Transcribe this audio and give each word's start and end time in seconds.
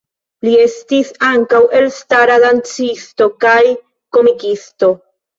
Li 0.45 0.51
estis 0.59 1.09
ankaŭ 1.31 1.59
elstara 1.79 2.37
dancisto 2.43 3.27
kaj 3.45 3.59
komikisto. 4.19 4.91